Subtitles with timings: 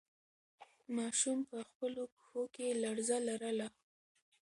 [0.95, 3.67] ماشوم په خپلو پښو کې لړزه لرله.